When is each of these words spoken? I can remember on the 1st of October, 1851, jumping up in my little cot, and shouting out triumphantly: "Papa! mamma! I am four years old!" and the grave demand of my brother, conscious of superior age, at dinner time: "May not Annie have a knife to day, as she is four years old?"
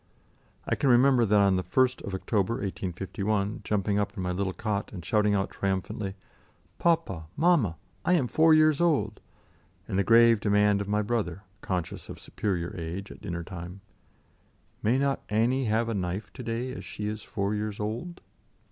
I 0.65 0.73
can 0.73 0.89
remember 0.89 1.21
on 1.35 1.57
the 1.57 1.63
1st 1.63 2.01
of 2.07 2.15
October, 2.15 2.53
1851, 2.55 3.61
jumping 3.63 3.99
up 3.99 4.17
in 4.17 4.23
my 4.23 4.31
little 4.31 4.51
cot, 4.51 4.91
and 4.91 5.05
shouting 5.05 5.35
out 5.35 5.51
triumphantly: 5.51 6.15
"Papa! 6.79 7.27
mamma! 7.37 7.77
I 8.03 8.13
am 8.13 8.27
four 8.27 8.51
years 8.55 8.81
old!" 8.81 9.21
and 9.87 9.99
the 9.99 10.03
grave 10.03 10.39
demand 10.39 10.81
of 10.81 10.87
my 10.87 11.03
brother, 11.03 11.43
conscious 11.61 12.09
of 12.09 12.19
superior 12.19 12.73
age, 12.75 13.11
at 13.11 13.21
dinner 13.21 13.43
time: 13.43 13.81
"May 14.81 14.97
not 14.97 15.21
Annie 15.29 15.65
have 15.65 15.87
a 15.87 15.93
knife 15.93 16.33
to 16.33 16.41
day, 16.41 16.71
as 16.73 16.83
she 16.83 17.07
is 17.07 17.21
four 17.21 17.53
years 17.53 17.79
old?" 17.79 18.21